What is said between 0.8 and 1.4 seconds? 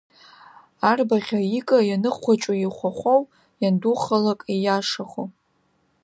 Арбаӷь